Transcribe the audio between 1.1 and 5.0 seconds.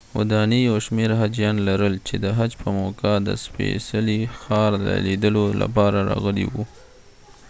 حاجیان لرل چې د حج په موقعه د سپېڅلي ښار د